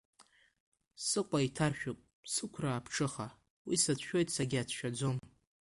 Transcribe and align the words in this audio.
Сыкәа 1.05 1.39
иҭаршәуп 1.47 1.99
сықәра 2.33 2.71
аԥҽыха, 2.75 3.27
уи 3.67 3.75
сацәшәоит, 3.83 4.27
сагьацәшәаӡом. 4.35 5.17